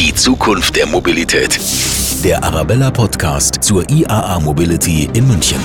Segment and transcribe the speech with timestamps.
[0.00, 1.60] Die Zukunft der Mobilität.
[2.24, 5.60] Der Arabella Podcast zur IAA Mobility in München.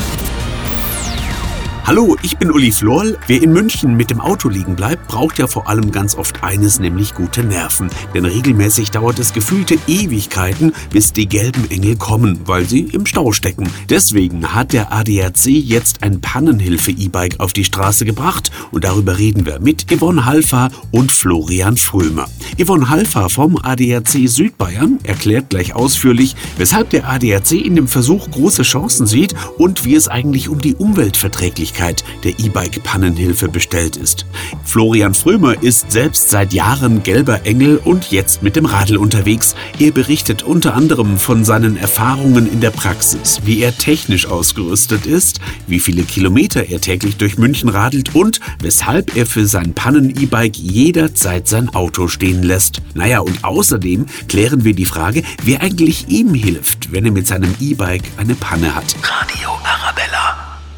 [1.87, 3.15] Hallo, ich bin Uli Florl.
[3.27, 6.79] Wer in München mit dem Auto liegen bleibt, braucht ja vor allem ganz oft eines,
[6.79, 7.91] nämlich gute Nerven.
[8.15, 13.33] Denn regelmäßig dauert es gefühlte Ewigkeiten, bis die gelben Engel kommen, weil sie im Stau
[13.33, 13.69] stecken.
[13.87, 19.59] Deswegen hat der ADAC jetzt ein Pannenhilfe-E-Bike auf die Straße gebracht und darüber reden wir
[19.59, 22.25] mit Yvonne Halfer und Florian Frömer.
[22.59, 28.63] Yvonne Halfer vom ADAC Südbayern erklärt gleich ausführlich, weshalb der ADAC in dem Versuch große
[28.63, 34.25] Chancen sieht und wie es eigentlich um die Umweltverträglichkeit Möglichkeit der E-Bike-Pannenhilfe bestellt ist.
[34.63, 39.55] Florian Frömer ist selbst seit Jahren gelber Engel und jetzt mit dem Radl unterwegs.
[39.79, 45.39] Er berichtet unter anderem von seinen Erfahrungen in der Praxis, wie er technisch ausgerüstet ist,
[45.67, 51.47] wie viele Kilometer er täglich durch München radelt und weshalb er für sein Pannen-E-Bike jederzeit
[51.47, 52.81] sein Auto stehen lässt.
[52.93, 57.53] Naja, und außerdem klären wir die Frage, wer eigentlich ihm hilft, wenn er mit seinem
[57.59, 58.95] E-Bike eine Panne hat.
[59.03, 59.64] Radio.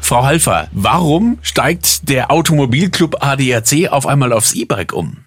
[0.08, 5.18] Frau Halfer, warum steigt der Automobilclub ADAC auf einmal aufs E-Bike um?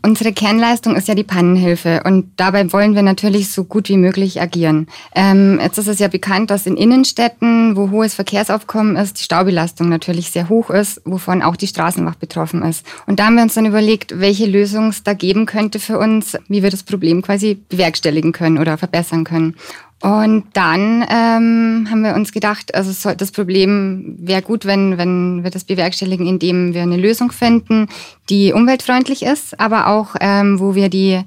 [0.00, 4.40] Unsere Kernleistung ist ja die Pannenhilfe und dabei wollen wir natürlich so gut wie möglich
[4.40, 4.88] agieren.
[5.14, 9.90] Ähm, jetzt ist es ja bekannt, dass in Innenstädten, wo hohes Verkehrsaufkommen ist, die Staubelastung
[9.90, 12.86] natürlich sehr hoch ist, wovon auch die Straßenwacht betroffen ist.
[13.06, 16.38] Und da haben wir uns dann überlegt, welche Lösung es da geben könnte für uns,
[16.48, 19.56] wie wir das Problem quasi bewerkstelligen können oder verbessern können.
[20.02, 25.50] Und dann ähm, haben wir uns gedacht, also das Problem wäre gut, wenn, wenn wir
[25.50, 27.86] das bewerkstelligen, indem wir eine Lösung finden,
[28.28, 31.20] die umweltfreundlich ist, aber auch, ähm, wo wir die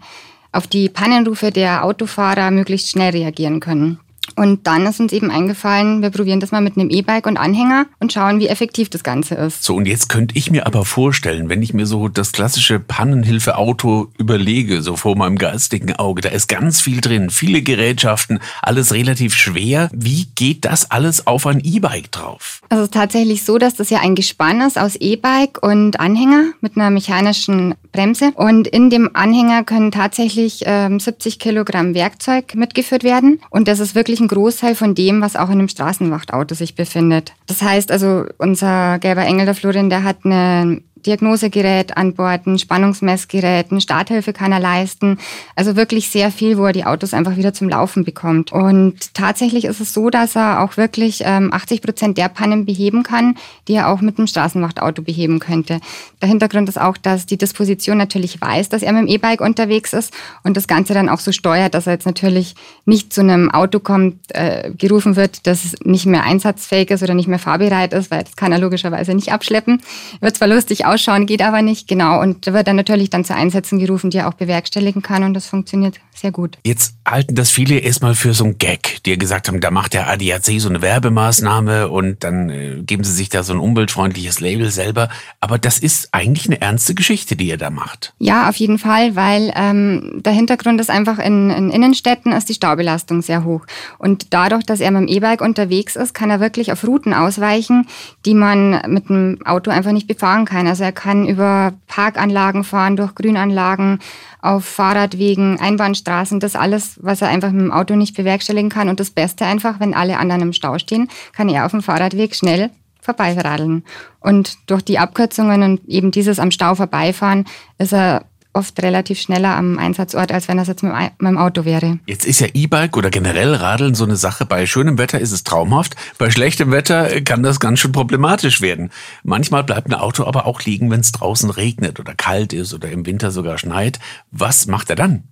[0.52, 4.00] auf die Pannenrufe der Autofahrer möglichst schnell reagieren können.
[4.36, 7.86] Und dann ist uns eben eingefallen, wir probieren das mal mit einem E-Bike und Anhänger
[8.00, 9.64] und schauen, wie effektiv das Ganze ist.
[9.64, 14.08] So, und jetzt könnte ich mir aber vorstellen, wenn ich mir so das klassische Pannenhilfe-Auto
[14.17, 19.36] überlege, so vor meinem geistigen Auge, da ist ganz viel drin, viele Gerätschaften, alles relativ
[19.36, 19.90] schwer.
[19.94, 22.62] Wie geht das alles auf ein E-Bike drauf?
[22.70, 26.52] Also es ist tatsächlich so, dass das ja ein Gespann ist aus E-Bike und Anhänger
[26.61, 28.32] mit einer mechanischen Bremse.
[28.36, 33.39] Und in dem Anhänger können tatsächlich ähm, 70 Kilogramm Werkzeug mitgeführt werden.
[33.49, 37.33] Und das ist wirklich ein Großteil von dem, was auch in einem Straßenwachtauto sich befindet.
[37.48, 42.60] Das heißt also, unser gelber Engel der Florian, der hat eine Diagnosegerät an Bord, ein
[42.60, 45.17] Spannungsmessgerät, eine Starthilfe kann er leisten.
[45.55, 48.52] Also wirklich sehr viel, wo er die Autos einfach wieder zum Laufen bekommt.
[48.52, 53.04] Und tatsächlich ist es so, dass er auch wirklich ähm, 80 Prozent der Pannen beheben
[53.04, 53.36] kann,
[53.67, 55.80] die er auch mit einem Straßenwachtauto beheben könnte.
[56.21, 59.93] Der Hintergrund ist auch, dass die Disposition natürlich weiß, dass er mit dem E-Bike unterwegs
[59.93, 62.55] ist und das Ganze dann auch so steuert, dass er jetzt natürlich
[62.86, 67.27] nicht zu einem Auto kommt, äh, gerufen wird, das nicht mehr einsatzfähig ist oder nicht
[67.27, 69.82] mehr fahrbereit ist, weil das kann er logischerweise nicht abschleppen.
[70.20, 72.22] Wird zwar lustig ausschauen, geht aber nicht, genau.
[72.22, 75.48] Und wird dann natürlich dann zu Einsätzen gerufen, die er auch bewerkstelligen kann und das
[75.48, 76.58] funktioniert sehr gut.
[76.64, 80.08] Jetzt halten das viele erstmal für so ein Gag, die gesagt haben, da macht der
[80.08, 84.72] ADAC so eine Werbemaßnahme und dann äh, geben sie sich da so ein umweltfreundliches Label
[84.72, 85.10] selber.
[85.42, 88.14] Aber das ist eigentlich eine ernste Geschichte, die ihr da macht.
[88.20, 92.54] Ja, auf jeden Fall, weil ähm, der Hintergrund ist einfach, in, in Innenstädten ist die
[92.54, 93.66] Staubelastung sehr hoch.
[93.98, 97.88] Und dadurch, dass er mit dem E-Bike unterwegs ist, kann er wirklich auf Routen ausweichen,
[98.26, 100.66] die man mit dem Auto einfach nicht befahren kann.
[100.66, 104.00] Also er kann über Parkanlagen fahren, durch Grünanlagen,
[104.42, 108.88] auf Fahrradwegen, Einbahnstraßen, das alles, was er einfach mit dem Auto nicht bewerkstelligen kann.
[108.88, 112.36] Und das Beste einfach, wenn alle anderen im Stau stehen, kann er auf dem Fahrradweg
[112.36, 112.70] schnell
[113.02, 113.84] vorbeiradeln.
[114.20, 117.46] Und durch die Abkürzungen und eben dieses am Stau vorbeifahren
[117.78, 121.99] ist er oft relativ schneller am Einsatzort, als wenn das jetzt mit meinem Auto wäre.
[122.05, 124.45] Jetzt ist ja E-Bike oder generell Radeln so eine Sache.
[124.45, 125.95] Bei schönem Wetter ist es traumhaft.
[126.17, 128.92] Bei schlechtem Wetter kann das ganz schön problematisch werden.
[129.24, 132.89] Manchmal bleibt ein Auto aber auch liegen, wenn es draußen regnet oder kalt ist oder
[132.89, 134.00] im Winter sogar schneit.
[134.31, 135.24] Was macht er dann?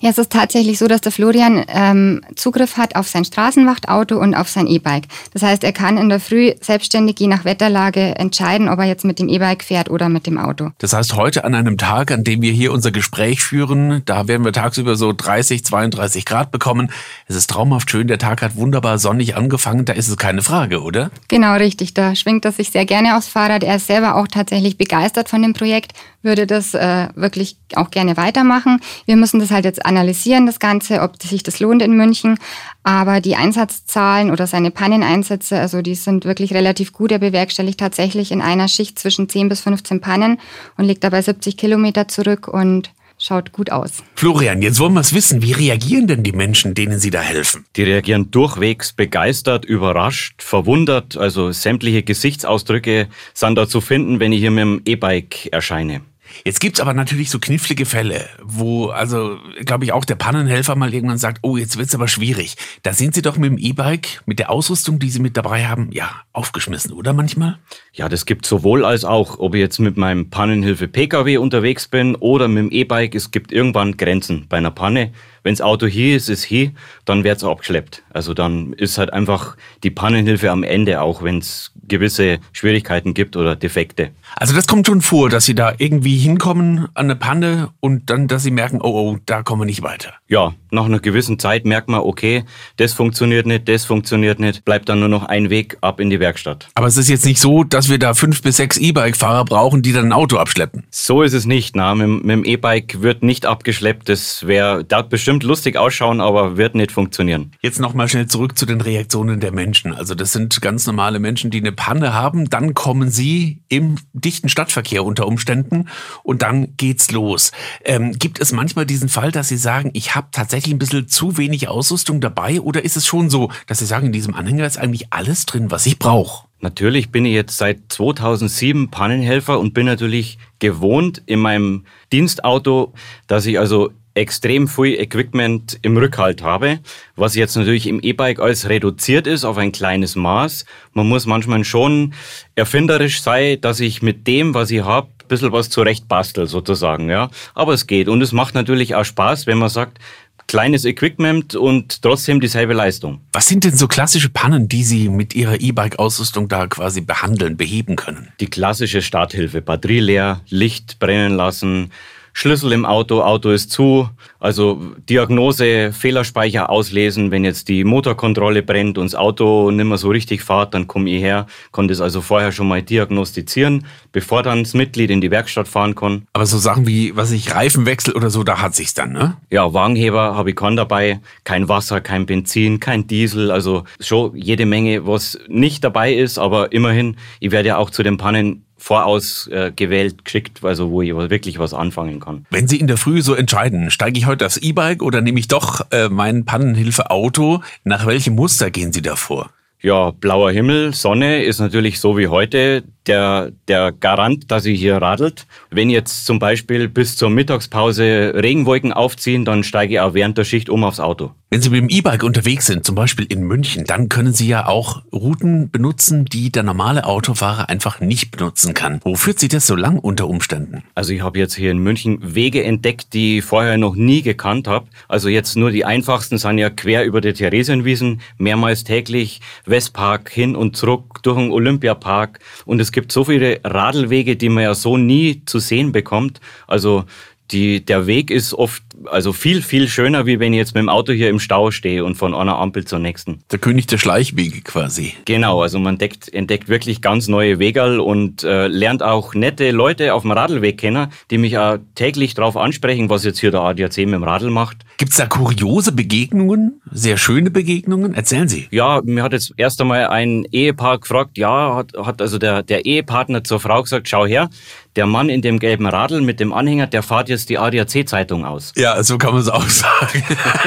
[0.00, 4.34] Ja, es ist tatsächlich so, dass der Florian ähm, Zugriff hat auf sein Straßenwachtauto und
[4.34, 5.04] auf sein E-Bike.
[5.32, 9.04] Das heißt, er kann in der Früh selbstständig je nach Wetterlage entscheiden, ob er jetzt
[9.04, 10.70] mit dem E-Bike fährt oder mit dem Auto.
[10.78, 14.02] Das heißt, heute an einem Tag, an dem wir hier unser Gespräch führen.
[14.04, 16.90] Da werden wir tagsüber so 30, 32 Grad bekommen.
[17.26, 18.08] Es ist traumhaft schön.
[18.08, 19.84] Der Tag hat wunderbar sonnig angefangen.
[19.84, 21.10] Da ist es keine Frage, oder?
[21.28, 21.94] Genau, richtig.
[21.94, 23.62] Da schwingt er sich sehr gerne aufs Fahrrad.
[23.62, 28.16] Er ist selber auch tatsächlich begeistert von dem Projekt, würde das äh, wirklich auch gerne
[28.16, 28.80] weitermachen.
[29.06, 32.38] Wir müssen das halt jetzt analysieren, das Ganze, ob sich das lohnt in München.
[32.82, 37.12] Aber die Einsatzzahlen oder seine Panneneinsätze, also die sind wirklich relativ gut.
[37.12, 40.38] Er bewerkstelligt tatsächlich in einer Schicht zwischen 10 bis 15 Pannen
[40.76, 42.90] und liegt dabei 70 Kilometer zurück und
[43.22, 44.02] schaut gut aus.
[44.16, 45.42] Florian, jetzt wollen wir es wissen.
[45.42, 47.64] Wie reagieren denn die Menschen, denen Sie da helfen?
[47.76, 51.16] Die reagieren durchwegs begeistert, überrascht, verwundert.
[51.16, 56.02] Also sämtliche Gesichtsausdrücke sind da zu finden, wenn ich hier mit dem E-Bike erscheine.
[56.44, 60.92] Jetzt gibt's aber natürlich so knifflige Fälle, wo, also, glaube ich, auch der Pannenhelfer mal
[60.92, 62.56] irgendwann sagt, oh, jetzt wird's aber schwierig.
[62.82, 65.90] Da sind Sie doch mit dem E-Bike, mit der Ausrüstung, die Sie mit dabei haben,
[65.92, 67.58] ja, aufgeschmissen, oder manchmal?
[67.92, 72.14] Ja, das gibt sowohl als auch, ob ich jetzt mit meinem Pannenhilfe PKW unterwegs bin
[72.14, 73.14] oder mit dem E-Bike.
[73.14, 75.12] Es gibt irgendwann Grenzen bei einer Panne.
[75.42, 76.72] Wenn das Auto hier ist, ist hier,
[77.04, 78.02] dann wird's abgeschleppt.
[78.12, 83.36] Also dann ist halt einfach die Pannenhilfe am Ende, auch wenn es gewisse Schwierigkeiten gibt
[83.36, 84.10] oder Defekte.
[84.36, 88.28] Also das kommt schon vor, dass Sie da irgendwie hinkommen an eine Panne und dann,
[88.28, 90.14] dass Sie merken, oh, oh, da kommen wir nicht weiter.
[90.28, 92.44] Ja, nach einer gewissen Zeit merkt man, okay,
[92.76, 96.20] das funktioniert nicht, das funktioniert nicht, bleibt dann nur noch ein Weg ab in die
[96.20, 96.68] Werkstatt.
[96.74, 99.92] Aber es ist jetzt nicht so, dass wir da fünf bis sechs E-Bike-Fahrer brauchen, die
[99.92, 100.84] dann ein Auto abschleppen.
[100.90, 101.76] So ist es nicht.
[101.76, 104.08] Na, mit, mit dem E-Bike wird nicht abgeschleppt.
[104.08, 107.52] Das wäre, darf bestimmt lustig ausschauen, aber wird nicht funktionieren.
[107.60, 109.94] Jetzt nochmal schnell zurück zu den Reaktionen der Menschen.
[109.94, 114.48] Also das sind ganz normale Menschen, die eine Panne haben, dann kommen sie im dichten
[114.48, 115.88] Stadtverkehr unter Umständen
[116.22, 117.52] und dann geht's los.
[117.84, 121.36] Ähm, gibt es manchmal diesen Fall, dass Sie sagen, ich habe tatsächlich ein bisschen zu
[121.36, 124.78] wenig Ausrüstung dabei oder ist es schon so, dass Sie sagen, in diesem Anhänger ist
[124.78, 126.46] eigentlich alles drin, was ich brauche?
[126.62, 132.94] Natürlich bin ich jetzt seit 2007 Pannenhelfer und bin natürlich gewohnt in meinem Dienstauto,
[133.26, 136.80] dass ich also extrem viel Equipment im Rückhalt habe,
[137.16, 140.64] was jetzt natürlich im E-Bike alles reduziert ist auf ein kleines Maß.
[140.92, 142.14] Man muss manchmal schon
[142.54, 147.08] erfinderisch sein, dass ich mit dem, was ich habe, ein bisschen was zurecht bastel sozusagen,
[147.08, 147.30] ja.
[147.54, 149.98] Aber es geht und es macht natürlich auch Spaß, wenn man sagt,
[150.46, 153.20] kleines Equipment und trotzdem dieselbe Leistung.
[153.32, 157.96] Was sind denn so klassische Pannen, die Sie mit Ihrer E-Bike-Ausrüstung da quasi behandeln, beheben
[157.96, 158.28] können?
[158.40, 161.90] Die klassische Starthilfe, Batterie leer, Licht brennen lassen,
[162.32, 164.08] Schlüssel im Auto, Auto ist zu.
[164.40, 167.30] Also Diagnose, Fehlerspeicher auslesen.
[167.30, 171.10] Wenn jetzt die Motorkontrolle brennt und das Auto nicht mehr so richtig fährt, dann komme
[171.10, 175.30] ich her, konnte es also vorher schon mal diagnostizieren, bevor dann das Mitglied in die
[175.30, 176.26] Werkstatt fahren kann.
[176.32, 179.36] Aber so Sachen wie, was ich, Reifenwechsel oder so, da hat sich's dann, ne?
[179.50, 181.20] Ja, Wagenheber habe ich keinen dabei.
[181.44, 183.50] Kein Wasser, kein Benzin, kein Diesel.
[183.50, 186.38] Also schon jede Menge, was nicht dabei ist.
[186.38, 191.02] Aber immerhin, ich werde ja auch zu den Pannen voraus äh, gewählt geschickt, also wo
[191.02, 192.46] ich wirklich was anfangen kann.
[192.50, 195.46] Wenn Sie in der Früh so entscheiden, steige ich heute aufs E-Bike oder nehme ich
[195.46, 199.50] doch äh, mein Pannenhilfe-Auto, nach welchem Muster gehen Sie da vor?
[199.80, 204.96] Ja, blauer Himmel, Sonne ist natürlich so wie heute der, der Garant, dass sie hier
[204.96, 205.46] radelt.
[205.70, 210.44] Wenn jetzt zum Beispiel bis zur Mittagspause Regenwolken aufziehen, dann steige ich auch während der
[210.44, 211.32] Schicht um aufs Auto.
[211.52, 214.66] Wenn Sie mit dem E-Bike unterwegs sind, zum Beispiel in München, dann können Sie ja
[214.66, 219.00] auch Routen benutzen, die der normale Autofahrer einfach nicht benutzen kann.
[219.04, 220.82] Wo führt Sie das so lang unter Umständen?
[220.94, 224.66] Also ich habe jetzt hier in München Wege entdeckt, die ich vorher noch nie gekannt
[224.66, 224.86] habe.
[225.08, 230.56] Also jetzt nur die einfachsten sind ja quer über die Theresienwiesen, mehrmals täglich, Westpark hin
[230.56, 232.38] und zurück durch den Olympiapark.
[232.64, 236.40] Und es gibt so viele Radlwege, die man ja so nie zu sehen bekommt.
[236.66, 237.04] Also
[237.50, 240.88] die, der Weg ist oft also viel, viel schöner, wie wenn ich jetzt mit dem
[240.88, 243.40] Auto hier im Stau stehe und von einer Ampel zur nächsten.
[243.50, 245.14] Der König der Schleichwege quasi.
[245.24, 250.14] Genau, also man entdeckt, entdeckt wirklich ganz neue Wegerl und äh, lernt auch nette Leute
[250.14, 253.98] auf dem Radlweg kennen, die mich auch täglich darauf ansprechen, was jetzt hier der ADAC
[253.98, 254.78] mit dem Radl macht.
[254.98, 258.14] Gibt es da kuriose Begegnungen, sehr schöne Begegnungen?
[258.14, 258.68] Erzählen Sie.
[258.70, 262.84] Ja, mir hat jetzt erst einmal ein Ehepaar gefragt, ja, hat, hat also der, der
[262.84, 264.48] Ehepartner zur Frau gesagt, schau her,
[264.96, 268.72] der Mann in dem gelben Radl mit dem Anhänger, der fährt jetzt die ADAC-Zeitung aus.
[268.76, 270.22] Ja, so kann man es auch sagen.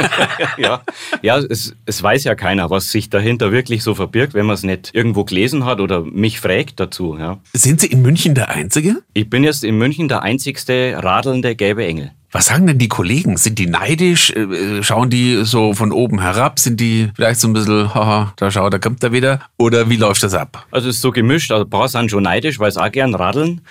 [0.58, 0.82] ja,
[1.22, 4.64] ja es, es weiß ja keiner, was sich dahinter wirklich so verbirgt, wenn man es
[4.64, 7.18] nicht irgendwo gelesen hat oder mich fragt dazu.
[7.20, 7.40] Ja.
[7.54, 9.04] Sind Sie in München der Einzige?
[9.14, 12.12] Ich bin jetzt in München der einzigste radelnde gelbe Engel.
[12.36, 13.38] Was sagen denn die Kollegen?
[13.38, 14.30] Sind die neidisch?
[14.32, 16.60] Äh, schauen die so von oben herab?
[16.60, 19.40] Sind die vielleicht so ein bisschen, haha, da schau, da kommt er wieder?
[19.58, 20.66] Oder wie läuft das ab?
[20.70, 21.54] Also es ist so gemischt.
[21.54, 23.62] Also ein paar sind schon neidisch, weil sie auch gern radeln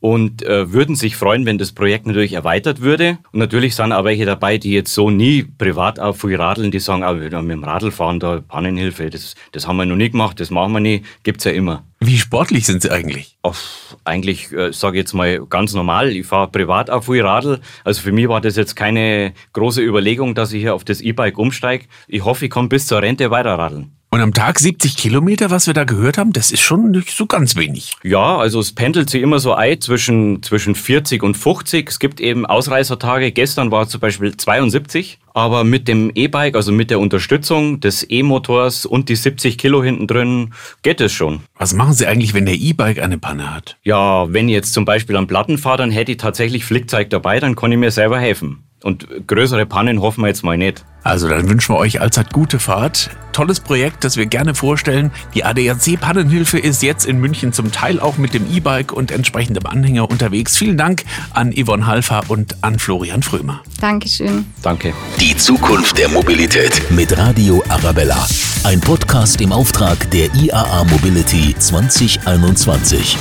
[0.00, 3.18] und äh, würden sich freuen, wenn das Projekt natürlich erweitert würde.
[3.32, 6.80] Und natürlich sind auch welche dabei, die jetzt so nie privat auf viel radeln, die
[6.80, 10.40] sagen, ah, mit dem Radl fahren, da Pannenhilfe, das, das haben wir noch nie gemacht,
[10.40, 11.84] das machen wir nie, gibt's ja immer.
[12.02, 13.36] Wie sportlich sind Sie eigentlich?
[13.42, 13.60] Ach,
[14.04, 16.08] eigentlich äh, sage ich jetzt mal ganz normal.
[16.08, 17.60] Ich fahre privat auf viel Radl.
[17.84, 21.36] Also für mich war das jetzt keine große Überlegung, dass ich hier auf das E-Bike
[21.36, 21.84] umsteige.
[22.08, 23.99] Ich hoffe, ich komme bis zur Rente weiter radeln.
[24.12, 27.26] Und am Tag 70 Kilometer, was wir da gehört haben, das ist schon nicht so
[27.26, 27.94] ganz wenig.
[28.02, 31.88] Ja, also es pendelt sich immer so ein zwischen, zwischen 40 und 50.
[31.88, 33.30] Es gibt eben Ausreißertage.
[33.30, 35.20] Gestern war es zum Beispiel 72.
[35.32, 40.08] Aber mit dem E-Bike, also mit der Unterstützung des E-Motors und die 70 Kilo hinten
[40.08, 41.42] drin, geht es schon.
[41.54, 43.76] Was machen Sie eigentlich, wenn der E-Bike eine Panne hat?
[43.84, 47.54] Ja, wenn jetzt zum Beispiel am Platten fahre, dann hätte ich tatsächlich Flickzeug dabei, dann
[47.54, 48.64] kann ich mir selber helfen.
[48.82, 50.84] Und größere Pannen hoffen wir jetzt mal nicht.
[51.02, 53.10] Also dann wünschen wir euch allzeit gute Fahrt.
[53.32, 55.10] Tolles Projekt, das wir gerne vorstellen.
[55.34, 59.66] Die ADAC Pannenhilfe ist jetzt in München zum Teil auch mit dem E-Bike und entsprechendem
[59.66, 60.56] Anhänger unterwegs.
[60.56, 63.62] Vielen Dank an Yvonne Halfer und an Florian Frömer.
[63.80, 64.46] Dankeschön.
[64.62, 64.92] Danke.
[65.20, 68.26] Die Zukunft der Mobilität mit Radio Arabella.
[68.64, 73.16] Ein Podcast im Auftrag der IAA Mobility 2021.